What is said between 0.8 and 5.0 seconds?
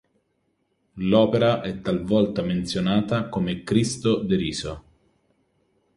L'opera è talvolta menzionata come "Cristo deriso".